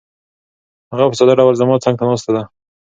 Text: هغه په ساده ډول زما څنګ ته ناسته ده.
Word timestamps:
هغه 0.91 1.05
په 1.09 1.15
ساده 1.19 1.33
ډول 1.39 1.53
زما 1.61 1.75
څنګ 1.85 1.95
ته 1.99 2.03
ناسته 2.09 2.31
ده. 2.35 2.43